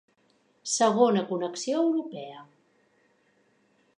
[0.75, 2.41] Segona connexió europea.